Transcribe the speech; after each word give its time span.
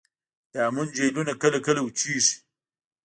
د 0.51 0.53
هامون 0.63 0.87
جهیلونه 0.95 1.33
کله 1.41 1.57
کله 1.65 1.79
وچیږي 1.83 2.35